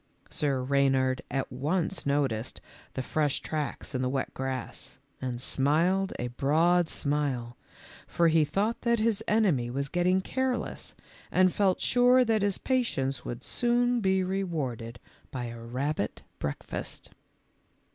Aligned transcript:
Sir 0.31 0.63
Reynard 0.63 1.21
at 1.29 1.51
once 1.51 2.07
noticed 2.07 2.59
the 2.95 3.03
fresh 3.03 3.39
tracks 3.41 3.93
in 3.93 4.01
the 4.01 4.09
wet 4.09 4.33
grass, 4.33 4.97
and 5.21 5.39
smiled 5.39 6.11
a 6.17 6.29
broad 6.29 6.89
smile, 6.89 7.55
for 8.07 8.27
he 8.27 8.43
thought 8.43 8.81
that 8.81 8.99
his 8.99 9.23
enemy 9.27 9.69
was 9.69 9.89
getting 9.89 10.19
careless 10.19 10.95
and 11.31 11.53
felt 11.53 11.79
sure 11.81 12.25
that 12.25 12.41
his 12.41 12.57
patience 12.57 13.23
would 13.25 13.43
soon 13.43 13.99
be 14.01 14.23
rewarded 14.23 14.99
by 15.29 15.43
a 15.43 15.61
rabbit 15.61 16.23
breakfast. 16.39 17.11